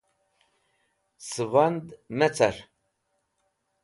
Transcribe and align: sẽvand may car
sẽvand 1.27 1.85
may 2.17 2.29
car 2.37 2.55